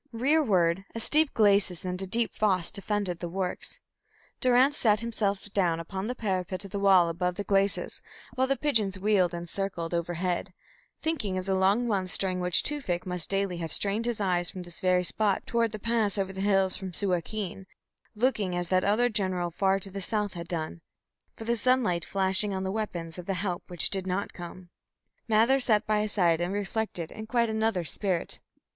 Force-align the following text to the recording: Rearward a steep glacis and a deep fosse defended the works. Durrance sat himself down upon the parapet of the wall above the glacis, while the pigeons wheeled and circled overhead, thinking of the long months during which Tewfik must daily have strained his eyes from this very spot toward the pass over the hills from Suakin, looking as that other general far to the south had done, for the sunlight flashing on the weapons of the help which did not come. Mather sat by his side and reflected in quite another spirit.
Rearward 0.11 0.83
a 0.95 0.99
steep 0.99 1.31
glacis 1.35 1.85
and 1.85 2.01
a 2.01 2.07
deep 2.07 2.33
fosse 2.33 2.71
defended 2.71 3.19
the 3.19 3.29
works. 3.29 3.81
Durrance 4.39 4.75
sat 4.75 5.01
himself 5.01 5.53
down 5.53 5.79
upon 5.79 6.07
the 6.07 6.15
parapet 6.15 6.65
of 6.65 6.71
the 6.71 6.79
wall 6.79 7.07
above 7.07 7.35
the 7.35 7.43
glacis, 7.43 8.01
while 8.33 8.47
the 8.47 8.55
pigeons 8.57 8.97
wheeled 8.97 9.31
and 9.31 9.47
circled 9.47 9.93
overhead, 9.93 10.53
thinking 11.03 11.37
of 11.37 11.45
the 11.45 11.53
long 11.53 11.87
months 11.87 12.17
during 12.17 12.39
which 12.39 12.63
Tewfik 12.63 13.05
must 13.05 13.29
daily 13.29 13.57
have 13.57 13.71
strained 13.71 14.07
his 14.07 14.19
eyes 14.19 14.49
from 14.49 14.63
this 14.63 14.81
very 14.81 15.03
spot 15.03 15.45
toward 15.45 15.71
the 15.71 15.77
pass 15.77 16.17
over 16.17 16.33
the 16.33 16.41
hills 16.41 16.75
from 16.75 16.93
Suakin, 16.93 17.67
looking 18.15 18.55
as 18.55 18.69
that 18.69 18.83
other 18.83 19.07
general 19.07 19.51
far 19.51 19.79
to 19.79 19.91
the 19.91 20.01
south 20.01 20.33
had 20.33 20.47
done, 20.47 20.81
for 21.35 21.43
the 21.43 21.55
sunlight 21.55 22.03
flashing 22.05 22.55
on 22.55 22.63
the 22.63 22.71
weapons 22.71 23.19
of 23.19 23.27
the 23.27 23.35
help 23.35 23.69
which 23.69 23.91
did 23.91 24.07
not 24.07 24.33
come. 24.33 24.69
Mather 25.27 25.59
sat 25.59 25.85
by 25.85 26.01
his 26.01 26.13
side 26.13 26.41
and 26.41 26.55
reflected 26.55 27.11
in 27.11 27.27
quite 27.27 27.51
another 27.51 27.83
spirit. 27.83 28.39